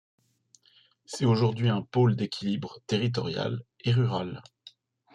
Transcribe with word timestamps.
C'est 1.05 1.25
aujourd'hui 1.25 1.69
un 1.69 1.83
pôle 1.83 2.15
d'équilibre 2.15 2.79
territorial 2.87 3.61
et 3.81 3.91
rural. 3.91 4.41